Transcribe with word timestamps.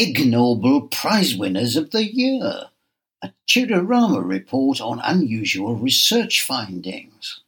Ig 0.00 0.28
Nobel 0.28 0.82
Prize 0.82 1.34
winners 1.34 1.74
of 1.74 1.90
the 1.90 2.04
year. 2.04 2.70
A 3.20 3.32
TudoRama 3.48 4.24
report 4.24 4.80
on 4.80 5.00
unusual 5.02 5.74
research 5.74 6.40
findings. 6.40 7.40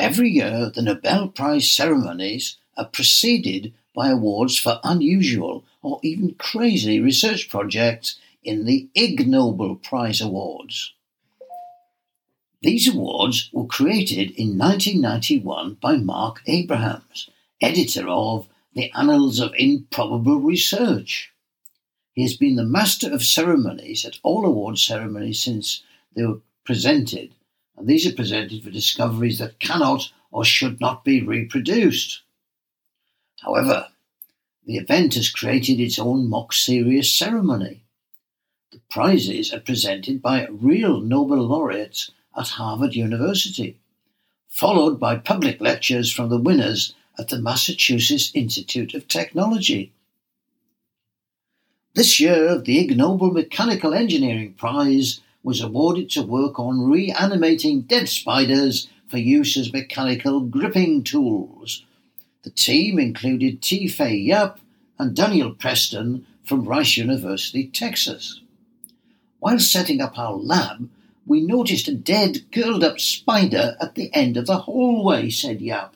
Every 0.00 0.30
year, 0.30 0.68
the 0.74 0.82
Nobel 0.82 1.28
Prize 1.28 1.70
ceremonies 1.70 2.56
are 2.76 2.86
preceded 2.86 3.72
by 3.94 4.08
awards 4.08 4.58
for 4.58 4.80
unusual 4.82 5.62
or 5.80 6.00
even 6.02 6.34
crazy 6.34 7.00
research 7.00 7.48
projects 7.48 8.18
in 8.42 8.64
the 8.64 8.88
Ig 8.96 9.28
Nobel 9.28 9.76
Prize 9.76 10.20
Awards. 10.20 10.92
These 12.62 12.88
awards 12.88 13.48
were 13.52 13.66
created 13.66 14.32
in 14.32 14.58
1991 14.58 15.74
by 15.74 15.98
Mark 15.98 16.42
Abrahams, 16.48 17.30
editor 17.60 18.08
of 18.08 18.48
the 18.72 18.92
Annals 18.94 19.40
of 19.40 19.52
Improbable 19.56 20.38
Research. 20.38 21.32
He 22.12 22.22
has 22.22 22.36
been 22.36 22.54
the 22.54 22.64
master 22.64 23.12
of 23.12 23.24
ceremonies 23.24 24.04
at 24.04 24.18
all 24.22 24.46
award 24.46 24.78
ceremonies 24.78 25.42
since 25.42 25.82
they 26.14 26.24
were 26.24 26.40
presented, 26.64 27.34
and 27.76 27.88
these 27.88 28.06
are 28.06 28.14
presented 28.14 28.62
for 28.62 28.70
discoveries 28.70 29.38
that 29.38 29.58
cannot 29.58 30.12
or 30.30 30.44
should 30.44 30.80
not 30.80 31.04
be 31.04 31.20
reproduced. 31.20 32.22
However, 33.40 33.88
the 34.66 34.76
event 34.76 35.14
has 35.14 35.30
created 35.30 35.80
its 35.80 35.98
own 35.98 36.28
mock 36.28 36.52
serious 36.52 37.12
ceremony. 37.12 37.82
The 38.70 38.80
prizes 38.88 39.52
are 39.52 39.60
presented 39.60 40.22
by 40.22 40.46
real 40.46 41.00
Nobel 41.00 41.38
laureates 41.38 42.12
at 42.36 42.48
Harvard 42.48 42.94
University, 42.94 43.78
followed 44.48 45.00
by 45.00 45.16
public 45.16 45.60
lectures 45.60 46.12
from 46.12 46.28
the 46.28 46.38
winners 46.38 46.94
at 47.20 47.28
the 47.28 47.38
Massachusetts 47.38 48.32
Institute 48.34 48.94
of 48.94 49.06
Technology. 49.06 49.92
This 51.94 52.18
year, 52.18 52.58
the 52.58 52.78
Ig 52.78 52.96
Nobel 52.96 53.30
Mechanical 53.30 53.92
Engineering 53.92 54.54
Prize 54.54 55.20
was 55.42 55.60
awarded 55.60 56.08
to 56.10 56.22
work 56.22 56.58
on 56.58 56.90
reanimating 56.90 57.82
dead 57.82 58.08
spiders 58.08 58.88
for 59.06 59.18
use 59.18 59.58
as 59.58 59.70
mechanical 59.72 60.40
gripping 60.40 61.04
tools. 61.04 61.84
The 62.42 62.50
team 62.50 62.98
included 62.98 63.60
Te 63.60 63.86
Faye 63.86 64.16
Yap 64.16 64.58
and 64.98 65.14
Daniel 65.14 65.52
Preston 65.52 66.24
from 66.42 66.64
Rice 66.64 66.96
University, 66.96 67.66
Texas. 67.68 68.40
While 69.40 69.58
setting 69.58 70.00
up 70.00 70.18
our 70.18 70.34
lab, 70.34 70.88
we 71.26 71.42
noticed 71.42 71.86
a 71.86 71.94
dead, 71.94 72.50
curled 72.50 72.82
up 72.82 72.98
spider 72.98 73.76
at 73.78 73.94
the 73.94 74.10
end 74.14 74.38
of 74.38 74.46
the 74.46 74.58
hallway, 74.58 75.28
said 75.28 75.60
Yap. 75.60 75.94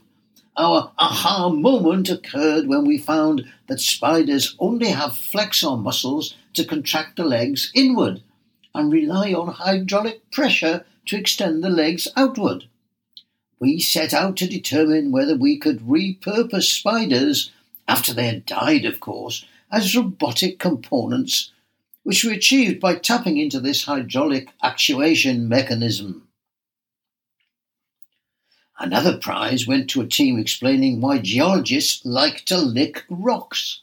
Our 0.56 0.92
aha 0.98 1.48
moment 1.48 2.08
occurred 2.08 2.68
when 2.68 2.84
we 2.84 2.96
found 2.96 3.44
that 3.66 3.80
spiders 3.80 4.54
only 4.60 4.88
have 4.88 5.18
flexor 5.18 5.76
muscles 5.76 6.36
to 6.52 6.64
contract 6.64 7.16
the 7.16 7.24
legs 7.24 7.72
inward 7.74 8.22
and 8.72 8.92
rely 8.92 9.32
on 9.32 9.48
hydraulic 9.48 10.30
pressure 10.30 10.84
to 11.06 11.16
extend 11.16 11.62
the 11.62 11.70
legs 11.70 12.06
outward. 12.16 12.66
We 13.58 13.80
set 13.80 14.14
out 14.14 14.36
to 14.38 14.46
determine 14.46 15.10
whether 15.10 15.36
we 15.36 15.58
could 15.58 15.80
repurpose 15.80 16.70
spiders, 16.70 17.50
after 17.88 18.14
they 18.14 18.26
had 18.26 18.46
died, 18.46 18.84
of 18.84 19.00
course, 19.00 19.44
as 19.70 19.96
robotic 19.96 20.58
components, 20.58 21.50
which 22.04 22.24
we 22.24 22.32
achieved 22.32 22.80
by 22.80 22.94
tapping 22.94 23.38
into 23.38 23.58
this 23.58 23.84
hydraulic 23.84 24.48
actuation 24.62 25.48
mechanism. 25.48 26.23
Another 28.78 29.16
prize 29.16 29.66
went 29.66 29.88
to 29.90 30.00
a 30.00 30.06
team 30.06 30.38
explaining 30.38 31.00
why 31.00 31.18
geologists 31.18 32.04
like 32.04 32.44
to 32.46 32.58
lick 32.58 33.04
rocks. 33.08 33.82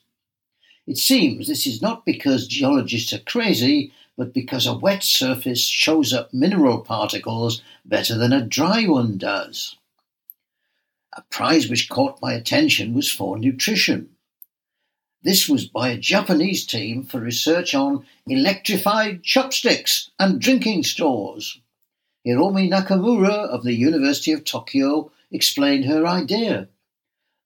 It 0.86 0.98
seems 0.98 1.48
this 1.48 1.66
is 1.66 1.82
not 1.82 2.06
because 2.06 2.48
geologists 2.48 3.14
are 3.14 3.20
crazy, 3.20 3.94
but 4.18 4.34
because 4.34 4.68
a 4.68 4.74
wet 4.74 5.04
surface 5.04 5.66
shows 5.66 6.12
up 6.12 6.34
mineral 6.34 6.82
particles 6.82 7.62
better 7.86 8.18
than 8.18 8.34
a 8.34 8.46
dry 8.46 8.86
one 8.86 9.18
does. 9.18 9.78
A 11.14 11.22
prize 11.24 11.70
which 11.70 11.88
caught 11.88 12.22
my 12.22 12.34
attention 12.34 12.94
was 12.94 13.10
for 13.10 13.38
nutrition. 13.38 14.10
This 15.24 15.48
was 15.48 15.66
by 15.66 15.90
a 15.90 15.98
Japanese 15.98 16.66
team 16.66 17.04
for 17.04 17.22
research 17.22 17.74
on 17.74 18.06
electrified 18.28 19.24
chopsticks 19.24 20.10
and 20.20 20.42
drinking 20.42 20.84
straws. 20.84 21.61
Hiromi 22.26 22.70
Nakamura 22.70 23.48
of 23.50 23.64
the 23.64 23.74
University 23.74 24.32
of 24.32 24.46
Tokyo 24.46 25.12
explained 25.32 25.86
her 25.86 26.06
idea. 26.06 26.68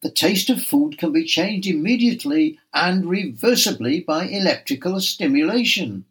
The 0.02 0.12
taste 0.12 0.50
of 0.50 0.62
food 0.62 0.98
can 0.98 1.14
be 1.14 1.24
changed 1.24 1.68
immediately 1.68 2.60
and 2.74 3.06
reversibly 3.06 4.06
by 4.06 4.28
electrical 4.28 5.00
stimulation. 5.00 6.06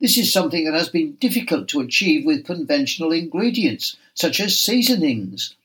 This 0.00 0.16
is 0.16 0.32
something 0.32 0.64
that 0.64 0.74
has 0.74 0.88
been 0.88 1.16
difficult 1.16 1.68
to 1.68 1.80
achieve 1.80 2.24
with 2.24 2.46
conventional 2.46 3.12
ingredients, 3.12 3.96
such 4.14 4.40
as 4.40 4.58
seasonings. 4.58 5.56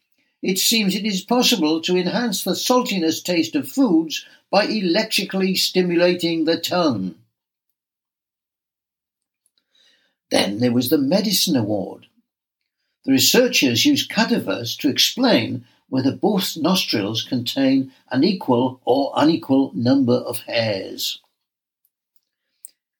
It 0.42 0.58
seems 0.58 0.96
it 0.96 1.06
is 1.06 1.22
possible 1.22 1.80
to 1.82 1.96
enhance 1.96 2.44
the 2.44 2.56
saltiness 2.56 3.24
taste 3.24 3.56
of 3.56 3.70
foods 3.70 4.26
by 4.50 4.66
electrically 4.66 5.56
stimulating 5.56 6.46
the 6.46 6.60
tongue. 6.60 7.16
Then 10.32 10.60
there 10.60 10.72
was 10.72 10.90
the 10.90 10.98
Medicine 10.98 11.56
Award. 11.56 12.08
The 13.04 13.12
researchers 13.12 13.86
used 13.86 14.10
cadavers 14.10 14.76
to 14.78 14.90
explain 14.90 15.66
whether 15.90 16.16
both 16.16 16.56
nostrils 16.56 17.24
contain 17.24 17.92
an 18.12 18.24
equal 18.24 18.80
or 18.86 19.12
unequal 19.16 19.72
number 19.74 20.14
of 20.14 20.40
hairs. 20.40 21.20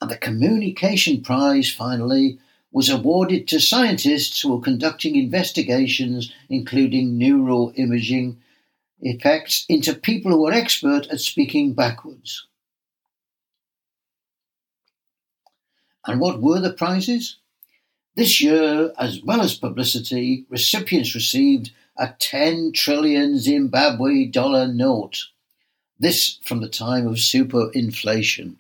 And 0.02 0.10
the 0.10 0.18
Communication 0.18 1.22
Prize, 1.22 1.72
finally, 1.72 2.40
was 2.72 2.90
awarded 2.90 3.48
to 3.50 3.60
scientists 3.60 4.42
who 4.42 4.56
were 4.56 4.62
conducting 4.62 5.16
investigations 5.16 6.34
including 6.50 7.20
neuroimaging 7.20 8.38
effects 9.02 9.66
into 9.70 9.94
people 9.94 10.32
who 10.32 10.42
were 10.42 10.54
expert 10.54 11.08
at 11.08 11.20
speaking 11.20 11.74
backwards. 11.74 12.48
And 16.08 16.20
what 16.20 16.42
were 16.42 16.60
the 16.60 16.74
prizes? 16.74 17.38
This 18.16 18.42
year, 18.42 18.94
as 18.98 19.22
well 19.24 19.42
as 19.42 19.56
publicity, 19.56 20.46
recipients 20.50 21.16
received 21.16 21.72
a 21.98 22.14
10 22.20 22.74
trillion 22.74 23.38
Zimbabwe 23.40 24.26
dollar 24.26 24.68
note. 24.68 25.28
This 26.00 26.38
from 26.44 26.60
the 26.62 26.70
time 26.70 27.08
of 27.08 27.16
superinflation. 27.16 28.56